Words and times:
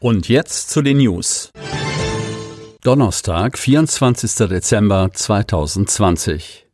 Und 0.00 0.28
jetzt 0.28 0.70
zu 0.70 0.80
den 0.80 0.98
News. 0.98 1.50
Donnerstag, 2.84 3.58
24. 3.58 4.46
Dezember 4.48 5.10
2020. 5.12 6.68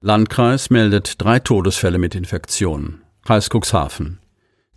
Landkreis 0.00 0.70
meldet 0.70 1.20
drei 1.20 1.40
Todesfälle 1.40 1.98
mit 1.98 2.14
Infektion. 2.14 3.02
Kreis 3.22 3.50
Cuxhaven. 3.52 4.18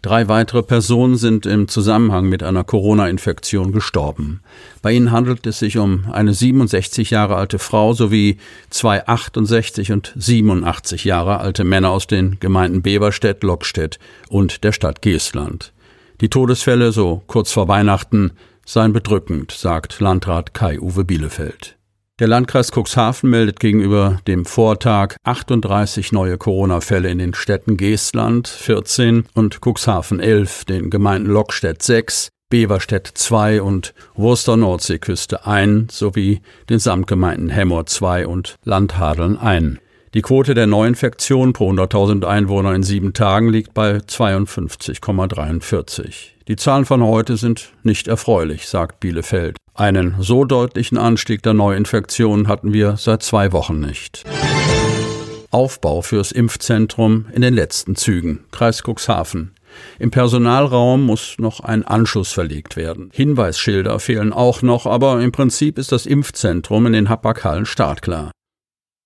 Drei 0.02 0.28
weitere 0.28 0.64
Personen 0.64 1.16
sind 1.16 1.45
im 1.45 1.70
Zusammenhang 1.70 2.28
mit 2.28 2.44
einer 2.44 2.66
Corona-Infektion 2.66 3.72
gestorben. 3.72 4.42
Bei 4.81 4.92
ihnen 4.92 5.14
handelt 5.14 5.47
es 5.47 5.59
sich 5.59 5.78
um 5.78 6.12
eine 6.12 6.34
67 6.34 7.09
Jahre 7.12 7.38
alte 7.38 7.58
Frau 7.58 7.94
sowie 7.94 8.38
zwei 8.69 9.08
68 9.08 9.94
und 9.94 10.12
87 10.14 11.06
Jahre 11.06 11.40
alte 11.40 11.64
Männer 11.64 11.92
aus 11.92 12.06
den 12.06 12.38
Gemeinden 12.42 12.81
Beverstedt, 12.81 13.44
Lockstedt 13.44 13.97
und 14.28 14.66
der 14.66 14.73
Stadt 14.73 15.02
Geestland. 15.02 15.72
Die 16.20 16.30
Todesfälle, 16.30 16.92
so 16.92 17.22
kurz 17.28 17.52
vor 17.52 17.68
Weihnachten, 17.68 18.32
seien 18.66 18.92
bedrückend, 18.92 19.52
sagt 19.52 20.00
Landrat 20.00 20.54
Kai-Uwe 20.54 21.06
Bielefeld. 21.06 21.78
Der 22.20 22.28
Landkreis 22.28 22.72
Cuxhaven 22.72 23.30
meldet 23.30 23.59
gegenüber 23.59 24.20
dem 24.26 24.46
Vortag 24.46 25.18
38 25.24 26.12
neue 26.12 26.40
Corona-Fälle 26.40 27.12
in 27.12 27.20
den 27.20 27.36
Städten 27.36 27.78
Geestland 27.78 28.48
14 28.48 29.26
und 29.36 29.59
Cuxhaven 29.64 30.20
11, 30.20 30.66
den 30.66 30.90
Gemeinden 30.90 31.30
Lockstedt 31.30 31.84
6, 31.84 32.30
Beverstedt 32.50 33.12
2 33.14 33.62
und 33.62 33.94
Wurster 34.16 34.58
Nordseeküste 34.58 35.46
ein 35.46 35.88
sowie 35.92 36.42
den 36.72 36.80
Samtgemeinden 36.80 37.50
Hemmoor 37.50 37.86
2 37.86 38.26
und 38.26 38.56
Landhadeln 38.64 39.38
ein. 39.38 39.80
Die 40.18 40.23
Quote 40.23 40.56
der 40.56 40.66
Neuinfektionen 40.66 41.54
pro 41.54 41.70
100.000 41.70 42.26
Einwohner 42.26 42.73
in 42.73 42.82
sieben 42.82 43.14
Tagen 43.14 43.50
liegt 43.50 43.76
bei 43.76 43.98
52,43. 43.98 46.32
Die 46.48 46.56
Zahlen 46.56 46.86
von 46.86 47.04
heute 47.04 47.38
sind 47.38 47.74
nicht 47.84 48.08
erfreulich, 48.08 48.68
sagt 48.68 49.00
Bielefeld. 49.00 49.58
Einen 49.76 50.16
so 50.20 50.44
deutlichen 50.44 50.98
Anstieg 50.98 51.44
der 51.44 51.54
Neuinfektionen 51.54 52.48
hatten 52.48 52.74
wir 52.74 52.98
seit 52.98 53.22
zwei 53.22 53.52
Wochen 53.52 53.80
nicht. 53.80 54.24
Aufbau 55.52 56.02
fürs 56.02 56.31
Impfzentrum 56.31 57.28
in 57.31 57.44
den 57.44 57.54
letzten 57.54 57.96
Zügen. 57.96 58.40
Kreis 58.50 58.81
Cuxhaven. 58.81 59.52
Im 60.00 60.09
Personalraum 60.09 61.06
muss 61.06 61.36
noch 61.38 61.59
ein 61.59 61.86
Anschluss 61.86 62.31
verlegt 62.31 62.76
werden. 62.76 63.12
Hinweisschilder 63.14 64.00
fehlen 64.00 64.34
auch 64.34 64.64
noch, 64.64 64.88
aber 64.88 65.22
im 65.22 65.31
Prinzip 65.31 65.78
ist 65.78 65.91
das 65.91 66.08
Impfzentrum 66.08 66.88
in 66.88 66.94
den 66.94 67.08
Hapag-Hallen 67.08 67.68
startklar. 67.68 68.31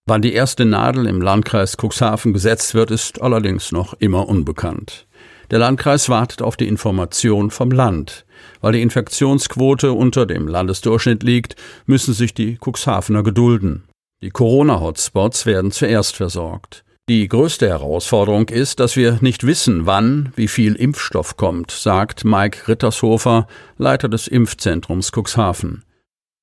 Wann 0.08 0.22
die 0.22 0.34
erste 0.34 0.66
Nadel 0.66 1.06
im 1.06 1.22
Landkreis 1.22 1.78
Cuxhaven 1.78 2.34
gesetzt 2.34 2.74
wird, 2.74 2.92
ist 2.92 3.22
allerdings 3.22 3.72
noch 3.72 3.94
immer 3.94 4.28
unbekannt. 4.28 5.08
Der 5.52 5.60
Landkreis 5.60 6.10
wartet 6.10 6.42
auf 6.42 6.58
die 6.58 6.68
Information 6.68 7.52
vom 7.52 7.72
Land. 7.72 8.26
Weil 8.62 8.74
die 8.74 8.82
Infektionsquote 8.82 9.92
unter 9.92 10.26
dem 10.26 10.48
Landesdurchschnitt 10.48 11.24
liegt, 11.24 11.56
müssen 11.86 12.14
sich 12.14 12.34
die 12.34 12.58
Cuxhavener 12.58 13.22
gedulden. 13.22 13.84
Die 14.24 14.30
Corona-Hotspots 14.30 15.46
werden 15.46 15.72
zuerst 15.72 16.16
versorgt. 16.16 16.84
Die 17.10 17.28
größte 17.28 17.68
Herausforderung 17.68 18.50
ist, 18.50 18.80
dass 18.80 18.96
wir 18.96 19.18
nicht 19.22 19.46
wissen, 19.46 19.86
wann 19.86 20.32
wie 20.36 20.48
viel 20.48 20.76
Impfstoff 20.76 21.36
kommt, 21.36 21.72
sagt 21.72 22.24
Mike 22.24 22.68
Rittershofer, 22.68 23.48
Leiter 23.78 24.08
des 24.08 24.28
Impfzentrums 24.28 25.12
Cuxhaven. 25.12 25.84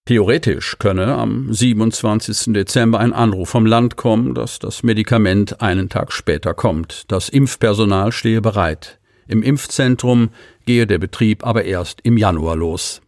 Theoretisch 0.08 0.76
könne 0.78 1.16
am 1.16 1.52
27. 1.52 2.54
Dezember 2.54 2.98
ein 2.98 3.12
Anruf 3.12 3.50
vom 3.50 3.66
Land 3.66 3.96
kommen, 3.96 4.32
dass 4.32 4.58
das 4.58 4.82
Medikament 4.82 5.60
einen 5.60 5.90
Tag 5.90 6.14
später 6.14 6.54
kommt. 6.54 7.04
Das 7.08 7.28
Impfpersonal 7.28 8.10
stehe 8.10 8.40
bereit. 8.40 9.00
Im 9.26 9.42
Impfzentrum 9.42 10.30
gehe 10.64 10.86
der 10.86 10.96
Betrieb 10.96 11.44
aber 11.46 11.64
erst 11.64 12.00
im 12.04 12.16
Januar 12.16 12.56
los. 12.56 13.02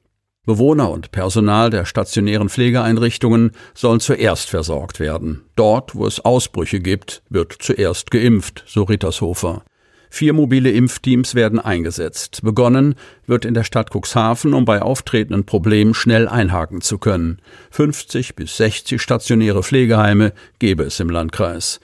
Bewohner 0.45 0.91
und 0.91 1.11
Personal 1.11 1.71
der 1.71 1.87
stationären 1.87 2.51
Pflegeeinrichtungen 2.51 3.53
sollen 3.73 4.01
zuerst 4.01 4.51
versorgt 4.51 5.01
werden. 5.01 5.47
Dort, 5.57 5.95
wo 5.95 6.07
es 6.07 6.23
Ausbrüche 6.23 6.81
gibt, 6.81 7.23
wird 7.31 7.57
zuerst 7.61 8.11
geimpft, 8.11 8.63
so 8.67 8.83
Rittershofer. 8.83 9.65
Vier 10.13 10.33
mobile 10.33 10.71
Impfteams 10.71 11.37
werden 11.37 11.61
eingesetzt. 11.61 12.41
Begonnen 12.43 12.97
wird 13.27 13.45
in 13.45 13.55
der 13.55 13.65
Stadt 13.65 13.91
Cuxhaven, 13.95 14.53
um 14.53 14.65
bei 14.65 14.83
auftretenden 14.83 15.47
Problemen 15.47 15.95
schnell 15.95 16.29
einhaken 16.29 16.81
zu 16.81 16.99
können. 16.99 17.39
50 17.71 18.35
bis 18.35 18.57
60 18.57 19.01
stationäre 19.01 19.63
Pflegeheime 19.63 20.33
gebe 20.59 20.83
es 20.83 20.99
im 20.99 21.09
Landkreis. 21.09 21.81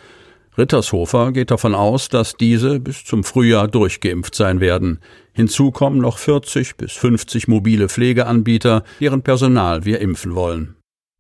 Rittershofer 0.58 1.32
geht 1.32 1.50
davon 1.50 1.74
aus, 1.74 2.08
dass 2.08 2.34
diese 2.34 2.80
bis 2.80 3.04
zum 3.04 3.24
Frühjahr 3.24 3.68
durchgeimpft 3.68 4.34
sein 4.34 4.60
werden. 4.60 5.00
Hinzu 5.32 5.70
kommen 5.70 5.98
noch 5.98 6.18
40 6.18 6.76
bis 6.76 6.92
50 6.92 7.46
mobile 7.46 7.88
Pflegeanbieter, 7.88 8.82
deren 9.00 9.22
Personal 9.22 9.84
wir 9.84 10.00
impfen 10.00 10.34
wollen. 10.34 10.75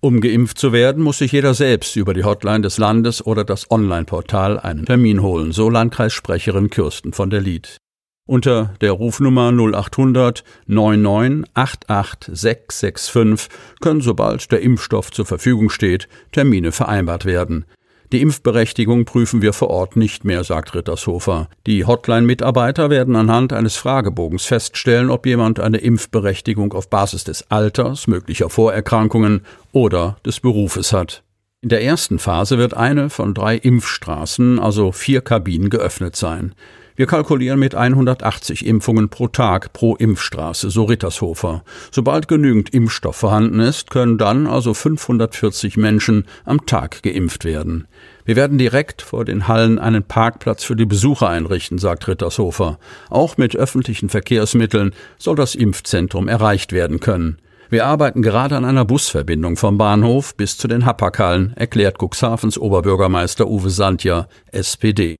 Um 0.06 0.20
geimpft 0.20 0.60
zu 0.60 0.72
werden, 0.72 1.02
muss 1.02 1.18
sich 1.18 1.32
jeder 1.32 1.52
selbst 1.52 1.96
über 1.96 2.14
die 2.14 2.22
Hotline 2.22 2.60
des 2.60 2.78
Landes 2.78 3.26
oder 3.26 3.42
das 3.42 3.72
Online-Portal 3.72 4.60
einen 4.60 4.86
Termin 4.86 5.20
holen, 5.20 5.50
so 5.50 5.68
Landkreissprecherin 5.68 6.70
Kirsten 6.70 7.12
von 7.12 7.28
der 7.28 7.40
Lied. 7.40 7.78
Unter 8.24 8.72
der 8.80 8.92
Rufnummer 8.92 9.50
0800 9.50 10.44
99 10.66 11.50
88 11.54 12.36
665 12.36 13.48
können, 13.80 14.00
sobald 14.00 14.52
der 14.52 14.60
Impfstoff 14.60 15.10
zur 15.10 15.26
Verfügung 15.26 15.70
steht, 15.70 16.06
Termine 16.30 16.70
vereinbart 16.70 17.24
werden. 17.24 17.64
Die 18.12 18.20
Impfberechtigung 18.20 19.04
prüfen 19.04 19.42
wir 19.42 19.52
vor 19.52 19.70
Ort 19.70 19.96
nicht 19.96 20.24
mehr, 20.24 20.44
sagt 20.44 20.74
Rittershofer. 20.74 21.48
Die 21.66 21.84
Hotline-Mitarbeiter 21.84 22.88
werden 22.88 23.16
anhand 23.16 23.52
eines 23.52 23.76
Fragebogens 23.76 24.44
feststellen, 24.44 25.10
ob 25.10 25.26
jemand 25.26 25.58
eine 25.58 25.78
Impfberechtigung 25.78 26.72
auf 26.72 26.88
Basis 26.88 27.24
des 27.24 27.50
Alters, 27.50 28.06
möglicher 28.06 28.48
Vorerkrankungen 28.48 29.42
oder 29.72 30.16
des 30.24 30.40
Berufes 30.40 30.92
hat. 30.92 31.24
In 31.62 31.70
der 31.70 31.82
ersten 31.82 32.20
Phase 32.20 32.58
wird 32.58 32.74
eine 32.74 33.10
von 33.10 33.34
drei 33.34 33.56
Impfstraßen, 33.56 34.60
also 34.60 34.92
vier 34.92 35.20
Kabinen, 35.20 35.68
geöffnet 35.68 36.14
sein. 36.14 36.54
Wir 36.96 37.06
kalkulieren 37.06 37.58
mit 37.58 37.74
180 37.74 38.64
Impfungen 38.64 39.10
pro 39.10 39.28
Tag 39.28 39.74
pro 39.74 39.96
Impfstraße, 39.96 40.70
so 40.70 40.84
Rittershofer. 40.84 41.62
Sobald 41.90 42.26
genügend 42.26 42.72
Impfstoff 42.72 43.16
vorhanden 43.16 43.60
ist, 43.60 43.90
können 43.90 44.16
dann 44.16 44.46
also 44.46 44.72
540 44.72 45.76
Menschen 45.76 46.24
am 46.46 46.64
Tag 46.64 47.02
geimpft 47.02 47.44
werden. 47.44 47.86
Wir 48.24 48.34
werden 48.34 48.56
direkt 48.56 49.02
vor 49.02 49.26
den 49.26 49.46
Hallen 49.46 49.78
einen 49.78 50.04
Parkplatz 50.04 50.64
für 50.64 50.74
die 50.74 50.86
Besucher 50.86 51.28
einrichten, 51.28 51.76
sagt 51.76 52.08
Rittershofer. 52.08 52.78
Auch 53.10 53.36
mit 53.36 53.54
öffentlichen 53.54 54.08
Verkehrsmitteln 54.08 54.92
soll 55.18 55.36
das 55.36 55.54
Impfzentrum 55.54 56.28
erreicht 56.28 56.72
werden 56.72 57.00
können. 57.00 57.36
Wir 57.68 57.84
arbeiten 57.84 58.22
gerade 58.22 58.56
an 58.56 58.64
einer 58.64 58.86
Busverbindung 58.86 59.56
vom 59.56 59.76
Bahnhof 59.76 60.34
bis 60.34 60.56
zu 60.56 60.66
den 60.66 60.86
Happakallen, 60.86 61.52
erklärt 61.56 61.98
Cuxhavens 61.98 62.58
Oberbürgermeister 62.58 63.46
Uwe 63.48 63.68
Sandja, 63.68 64.28
SPD. 64.50 65.16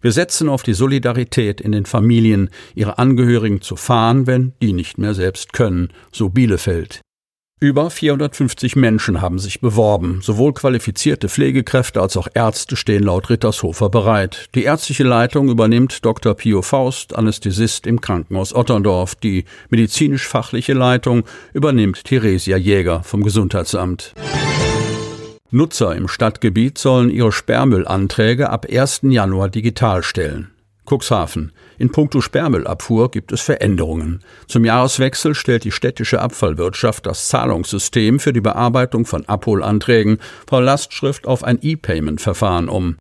Wir 0.00 0.12
setzen 0.12 0.48
auf 0.48 0.62
die 0.62 0.74
Solidarität 0.74 1.60
in 1.60 1.72
den 1.72 1.84
Familien, 1.84 2.48
ihre 2.74 2.98
Angehörigen 2.98 3.60
zu 3.60 3.76
fahren, 3.76 4.26
wenn 4.26 4.54
die 4.62 4.72
nicht 4.72 4.96
mehr 4.96 5.14
selbst 5.14 5.52
können, 5.52 5.88
so 6.10 6.30
Bielefeld. 6.30 7.00
Über 7.62 7.90
450 7.90 8.74
Menschen 8.74 9.20
haben 9.20 9.38
sich 9.38 9.60
beworben. 9.60 10.20
Sowohl 10.22 10.54
qualifizierte 10.54 11.28
Pflegekräfte 11.28 12.00
als 12.00 12.16
auch 12.16 12.28
Ärzte 12.32 12.74
stehen 12.74 13.02
laut 13.02 13.28
Rittershofer 13.28 13.90
bereit. 13.90 14.46
Die 14.54 14.62
ärztliche 14.62 15.04
Leitung 15.04 15.50
übernimmt 15.50 16.02
Dr. 16.02 16.34
Pio 16.34 16.62
Faust, 16.62 17.14
Anästhesist 17.14 17.86
im 17.86 18.00
Krankenhaus 18.00 18.54
Otterndorf. 18.54 19.14
Die 19.14 19.44
medizinisch-fachliche 19.68 20.72
Leitung 20.72 21.24
übernimmt 21.52 22.04
Theresia 22.04 22.56
Jäger 22.56 23.02
vom 23.02 23.22
Gesundheitsamt. 23.22 24.14
Nutzer 25.52 25.96
im 25.96 26.06
Stadtgebiet 26.06 26.78
sollen 26.78 27.10
ihre 27.10 27.32
Sperrmüllanträge 27.32 28.50
ab 28.50 28.66
1. 28.70 29.00
Januar 29.02 29.48
digital 29.48 30.04
stellen. 30.04 30.52
Cuxhaven. 30.88 31.50
In 31.76 31.90
puncto 31.90 32.20
Sperrmüllabfuhr 32.20 33.10
gibt 33.10 33.32
es 33.32 33.40
Veränderungen. 33.40 34.20
Zum 34.46 34.64
Jahreswechsel 34.64 35.34
stellt 35.34 35.64
die 35.64 35.72
städtische 35.72 36.20
Abfallwirtschaft 36.20 37.04
das 37.04 37.26
Zahlungssystem 37.26 38.20
für 38.20 38.32
die 38.32 38.40
Bearbeitung 38.40 39.04
von 39.06 39.28
Abholanträgen 39.28 40.18
per 40.46 40.60
Lastschrift 40.60 41.26
auf 41.26 41.42
ein 41.42 41.58
E-Payment-Verfahren 41.60 42.68
um. 42.68 42.96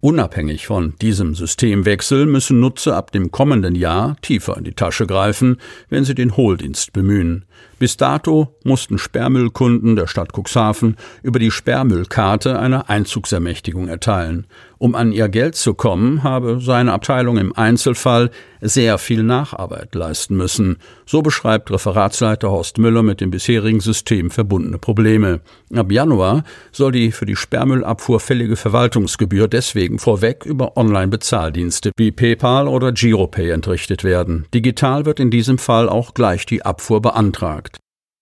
Unabhängig 0.00 0.66
von 0.66 0.94
diesem 1.00 1.36
Systemwechsel 1.36 2.26
müssen 2.26 2.58
Nutzer 2.58 2.96
ab 2.96 3.12
dem 3.12 3.30
kommenden 3.30 3.76
Jahr 3.76 4.16
tiefer 4.20 4.56
in 4.56 4.64
die 4.64 4.74
Tasche 4.74 5.06
greifen, 5.06 5.58
wenn 5.90 6.04
sie 6.04 6.16
den 6.16 6.36
Hohldienst 6.36 6.92
bemühen. 6.92 7.44
Bis 7.82 7.96
dato 7.96 8.54
mussten 8.62 8.96
Sperrmüllkunden 8.96 9.96
der 9.96 10.06
Stadt 10.06 10.32
Cuxhaven 10.32 10.96
über 11.24 11.40
die 11.40 11.50
Sperrmüllkarte 11.50 12.56
eine 12.56 12.88
Einzugsermächtigung 12.88 13.88
erteilen. 13.88 14.46
Um 14.78 14.94
an 14.96 15.12
ihr 15.12 15.28
Geld 15.28 15.54
zu 15.54 15.74
kommen, 15.74 16.22
habe 16.22 16.60
seine 16.60 16.92
Abteilung 16.92 17.38
im 17.38 17.52
Einzelfall 17.52 18.30
sehr 18.60 18.98
viel 18.98 19.22
Nacharbeit 19.22 19.94
leisten 19.94 20.36
müssen. 20.36 20.78
So 21.06 21.22
beschreibt 21.22 21.70
Referatsleiter 21.70 22.50
Horst 22.50 22.78
Müller 22.78 23.02
mit 23.02 23.20
dem 23.20 23.30
bisherigen 23.30 23.78
System 23.78 24.30
verbundene 24.30 24.78
Probleme. 24.78 25.40
Ab 25.74 25.90
Januar 25.90 26.44
soll 26.70 26.92
die 26.92 27.12
für 27.12 27.26
die 27.26 27.36
Sperrmüllabfuhr 27.36 28.18
fällige 28.18 28.56
Verwaltungsgebühr 28.56 29.46
deswegen 29.46 30.00
vorweg 30.00 30.44
über 30.46 30.76
Online-Bezahldienste 30.76 31.92
wie 31.96 32.10
PayPal 32.10 32.66
oder 32.66 32.92
Giropay 32.92 33.50
entrichtet 33.50 34.02
werden. 34.02 34.46
Digital 34.52 35.04
wird 35.06 35.20
in 35.20 35.30
diesem 35.30 35.58
Fall 35.58 35.88
auch 35.88 36.14
gleich 36.14 36.44
die 36.46 36.64
Abfuhr 36.64 37.00
beantragt. 37.00 37.71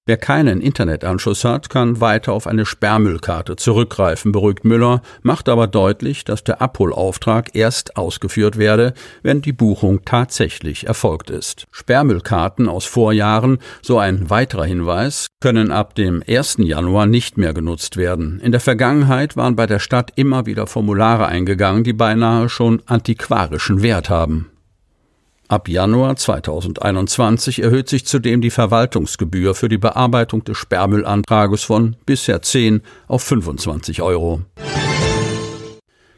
Wer 0.06 0.16
keinen 0.16 0.60
Internetanschluss 0.60 1.44
hat, 1.44 1.70
kann 1.70 2.00
weiter 2.00 2.32
auf 2.32 2.46
eine 2.46 2.66
Sperrmüllkarte 2.66 3.54
zurückgreifen, 3.54 4.32
beruhigt 4.32 4.64
Müller, 4.64 5.02
macht 5.22 5.48
aber 5.48 5.68
deutlich, 5.68 6.24
dass 6.24 6.42
der 6.42 6.60
Abholauftrag 6.60 7.54
erst 7.54 7.96
ausgeführt 7.96 8.58
werde, 8.58 8.94
wenn 9.22 9.40
die 9.40 9.52
Buchung 9.52 10.04
tatsächlich 10.04 10.86
erfolgt 10.88 11.30
ist. 11.30 11.66
Sperrmüllkarten 11.70 12.68
aus 12.68 12.86
Vorjahren, 12.86 13.58
so 13.82 13.98
ein 13.98 14.30
weiterer 14.30 14.64
Hinweis, 14.64 15.28
können 15.38 15.70
ab 15.70 15.94
dem 15.94 16.24
1. 16.26 16.56
Januar 16.58 17.06
nicht 17.06 17.38
mehr 17.38 17.52
genutzt 17.52 17.96
werden. 17.96 18.40
In 18.40 18.52
der 18.52 18.60
Vergangenheit 18.60 19.36
waren 19.36 19.54
bei 19.54 19.66
der 19.66 19.78
Stadt 19.78 20.12
immer 20.16 20.44
wieder 20.46 20.66
Formulare 20.66 21.26
eingegangen, 21.26 21.84
die 21.84 21.92
beinahe 21.92 22.48
schon 22.48 22.82
antiquarischen 22.86 23.82
Wert 23.82 24.10
haben. 24.10 24.50
Ab 25.50 25.68
Januar 25.68 26.14
2021 26.14 27.60
erhöht 27.60 27.88
sich 27.88 28.06
zudem 28.06 28.40
die 28.40 28.50
Verwaltungsgebühr 28.50 29.56
für 29.56 29.68
die 29.68 29.78
Bearbeitung 29.78 30.44
des 30.44 30.56
Sperrmüllantrages 30.58 31.64
von 31.64 31.96
bisher 32.06 32.40
10 32.40 32.82
auf 33.08 33.24
25 33.24 34.00
Euro. 34.00 34.42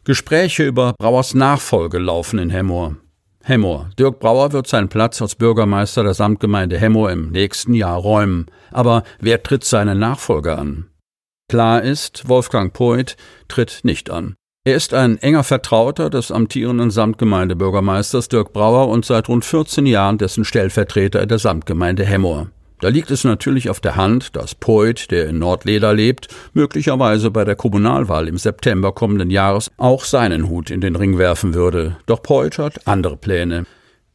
Gespräche 0.04 0.64
über 0.66 0.92
Brauers 0.98 1.32
Nachfolge 1.32 1.98
laufen 1.98 2.38
in 2.40 2.50
Hemmoor. 2.50 2.96
Hemmoor. 3.42 3.88
Dirk 3.98 4.20
Brauer 4.20 4.52
wird 4.52 4.66
seinen 4.66 4.90
Platz 4.90 5.22
als 5.22 5.34
Bürgermeister 5.34 6.02
der 6.02 6.12
Samtgemeinde 6.12 6.78
Hemmoor 6.78 7.10
im 7.10 7.30
nächsten 7.30 7.72
Jahr 7.72 7.96
räumen. 7.96 8.50
Aber 8.70 9.02
wer 9.18 9.42
tritt 9.42 9.64
seine 9.64 9.94
Nachfolger 9.94 10.58
an? 10.58 10.90
Klar 11.48 11.80
ist, 11.80 12.28
Wolfgang 12.28 12.74
Poit 12.74 13.16
tritt 13.48 13.80
nicht 13.82 14.10
an. 14.10 14.34
Er 14.64 14.76
ist 14.76 14.94
ein 14.94 15.18
enger 15.18 15.42
Vertrauter 15.42 16.08
des 16.08 16.30
amtierenden 16.30 16.92
Samtgemeindebürgermeisters 16.92 18.28
Dirk 18.28 18.52
Brauer 18.52 18.86
und 18.90 19.04
seit 19.04 19.28
rund 19.28 19.44
14 19.44 19.86
Jahren 19.86 20.18
dessen 20.18 20.44
Stellvertreter 20.44 21.20
in 21.20 21.28
der 21.28 21.40
Samtgemeinde 21.40 22.04
Hemmoor. 22.04 22.46
Da 22.78 22.86
liegt 22.86 23.10
es 23.10 23.24
natürlich 23.24 23.70
auf 23.70 23.80
der 23.80 23.96
Hand, 23.96 24.36
dass 24.36 24.54
Poit, 24.54 25.10
der 25.10 25.26
in 25.26 25.40
Nordleder 25.40 25.92
lebt, 25.94 26.28
möglicherweise 26.52 27.32
bei 27.32 27.44
der 27.44 27.56
Kommunalwahl 27.56 28.28
im 28.28 28.38
September 28.38 28.92
kommenden 28.92 29.30
Jahres 29.30 29.68
auch 29.78 30.04
seinen 30.04 30.48
Hut 30.48 30.70
in 30.70 30.80
den 30.80 30.94
Ring 30.94 31.18
werfen 31.18 31.54
würde. 31.54 31.96
Doch 32.06 32.22
Poit 32.22 32.58
hat 32.58 32.86
andere 32.86 33.16
Pläne. 33.16 33.66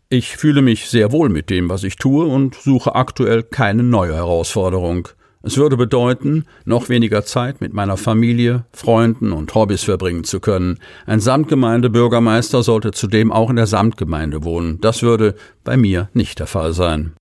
Ich 0.07 0.37
fühle 0.37 0.61
mich 0.61 0.89
sehr 0.89 1.11
wohl 1.11 1.27
mit 1.27 1.49
dem, 1.49 1.69
was 1.69 1.83
ich 1.83 1.97
tue 1.97 2.25
und 2.25 2.55
suche 2.55 2.95
aktuell 2.95 3.43
keine 3.43 3.83
neue 3.83 4.15
Herausforderung. 4.15 5.09
Es 5.47 5.55
würde 5.55 5.77
bedeuten, 5.77 6.43
noch 6.65 6.89
weniger 6.89 7.23
Zeit 7.23 7.61
mit 7.61 7.71
meiner 7.71 7.95
Familie, 7.95 8.65
Freunden 8.73 9.31
und 9.31 9.55
Hobbys 9.55 9.83
verbringen 9.83 10.25
zu 10.25 10.41
können. 10.41 10.77
Ein 11.05 11.21
Samtgemeindebürgermeister 11.21 12.63
sollte 12.63 12.91
zudem 12.91 13.31
auch 13.31 13.49
in 13.49 13.55
der 13.55 13.65
Samtgemeinde 13.65 14.43
wohnen. 14.43 14.81
Das 14.81 15.03
würde 15.03 15.35
bei 15.63 15.77
mir 15.77 16.09
nicht 16.11 16.39
der 16.39 16.47
Fall 16.47 16.73
sein. 16.73 17.13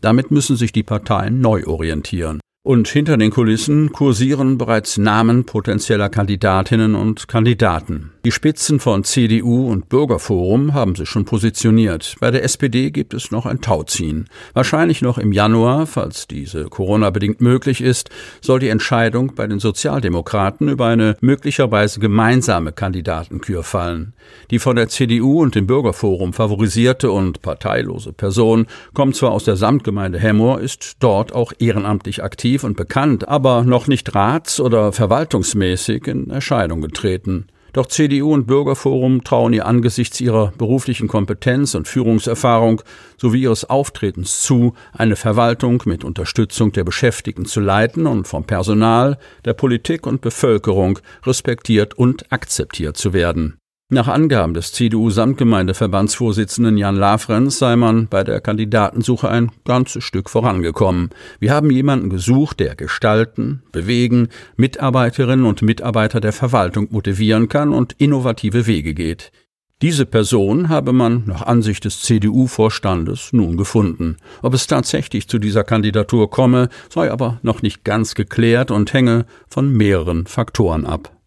Damit 0.00 0.32
müssen 0.32 0.56
sich 0.56 0.72
die 0.72 0.82
Parteien 0.82 1.40
neu 1.40 1.66
orientieren. 1.66 2.40
Und 2.64 2.88
hinter 2.88 3.16
den 3.16 3.30
Kulissen 3.30 3.92
kursieren 3.92 4.58
bereits 4.58 4.98
Namen 4.98 5.46
potenzieller 5.46 6.08
Kandidatinnen 6.08 6.96
und 6.96 7.28
Kandidaten. 7.28 8.10
Die 8.28 8.32
Spitzen 8.32 8.78
von 8.78 9.04
CDU 9.04 9.70
und 9.70 9.88
Bürgerforum 9.88 10.74
haben 10.74 10.94
sich 10.94 11.08
schon 11.08 11.24
positioniert. 11.24 12.14
Bei 12.20 12.30
der 12.30 12.44
SPD 12.44 12.90
gibt 12.90 13.14
es 13.14 13.30
noch 13.30 13.46
ein 13.46 13.62
Tauziehen. 13.62 14.28
Wahrscheinlich 14.52 15.00
noch 15.00 15.16
im 15.16 15.32
Januar, 15.32 15.86
falls 15.86 16.26
diese 16.26 16.66
Corona-bedingt 16.66 17.40
möglich 17.40 17.80
ist, 17.80 18.10
soll 18.42 18.58
die 18.58 18.68
Entscheidung 18.68 19.34
bei 19.34 19.46
den 19.46 19.60
Sozialdemokraten 19.60 20.68
über 20.68 20.88
eine 20.88 21.16
möglicherweise 21.22 22.00
gemeinsame 22.00 22.72
Kandidatenkür 22.72 23.62
fallen. 23.62 24.12
Die 24.50 24.58
von 24.58 24.76
der 24.76 24.88
CDU 24.88 25.40
und 25.40 25.54
dem 25.54 25.66
Bürgerforum 25.66 26.34
favorisierte 26.34 27.10
und 27.10 27.40
parteilose 27.40 28.12
Person 28.12 28.66
kommt 28.92 29.16
zwar 29.16 29.30
aus 29.30 29.44
der 29.44 29.56
Samtgemeinde 29.56 30.18
Hemmoor, 30.18 30.60
ist 30.60 30.98
dort 31.00 31.32
auch 31.32 31.54
ehrenamtlich 31.58 32.22
aktiv 32.22 32.62
und 32.62 32.76
bekannt, 32.76 33.26
aber 33.26 33.62
noch 33.62 33.86
nicht 33.86 34.14
rats- 34.14 34.60
oder 34.60 34.92
verwaltungsmäßig 34.92 36.06
in 36.06 36.28
Erscheinung 36.28 36.82
getreten. 36.82 37.46
Doch 37.72 37.86
CDU 37.86 38.32
und 38.32 38.46
Bürgerforum 38.46 39.24
trauen 39.24 39.52
ihr 39.52 39.66
angesichts 39.66 40.20
ihrer 40.20 40.52
beruflichen 40.56 41.08
Kompetenz 41.08 41.74
und 41.74 41.86
Führungserfahrung 41.86 42.82
sowie 43.16 43.42
ihres 43.42 43.68
Auftretens 43.68 44.40
zu, 44.42 44.74
eine 44.92 45.16
Verwaltung 45.16 45.82
mit 45.84 46.04
Unterstützung 46.04 46.72
der 46.72 46.84
Beschäftigten 46.84 47.44
zu 47.44 47.60
leiten 47.60 48.06
und 48.06 48.26
vom 48.26 48.44
Personal, 48.44 49.18
der 49.44 49.54
Politik 49.54 50.06
und 50.06 50.20
Bevölkerung 50.20 50.98
respektiert 51.24 51.94
und 51.94 52.32
akzeptiert 52.32 52.96
zu 52.96 53.12
werden. 53.12 53.58
Nach 53.90 54.06
Angaben 54.06 54.52
des 54.52 54.72
CDU-Samtgemeindeverbandsvorsitzenden 54.72 56.76
Jan 56.76 56.94
Lafrenz 56.94 57.58
sei 57.58 57.74
man 57.74 58.06
bei 58.06 58.22
der 58.22 58.42
Kandidatensuche 58.42 59.30
ein 59.30 59.50
ganzes 59.64 60.04
Stück 60.04 60.28
vorangekommen. 60.28 61.08
Wir 61.40 61.54
haben 61.54 61.70
jemanden 61.70 62.10
gesucht, 62.10 62.60
der 62.60 62.74
gestalten, 62.74 63.62
bewegen, 63.72 64.28
Mitarbeiterinnen 64.58 65.46
und 65.46 65.62
Mitarbeiter 65.62 66.20
der 66.20 66.34
Verwaltung 66.34 66.88
motivieren 66.90 67.48
kann 67.48 67.72
und 67.72 67.94
innovative 67.94 68.66
Wege 68.66 68.92
geht. 68.92 69.32
Diese 69.80 70.04
Person 70.04 70.68
habe 70.68 70.92
man 70.92 71.22
nach 71.24 71.40
Ansicht 71.40 71.86
des 71.86 72.02
CDU-Vorstandes 72.02 73.32
nun 73.32 73.56
gefunden. 73.56 74.18
Ob 74.42 74.52
es 74.52 74.66
tatsächlich 74.66 75.28
zu 75.28 75.38
dieser 75.38 75.64
Kandidatur 75.64 76.28
komme, 76.28 76.68
sei 76.90 77.10
aber 77.10 77.40
noch 77.40 77.62
nicht 77.62 77.84
ganz 77.84 78.14
geklärt 78.14 78.70
und 78.70 78.92
hänge 78.92 79.24
von 79.48 79.72
mehreren 79.72 80.26
Faktoren 80.26 80.84
ab. 80.84 81.17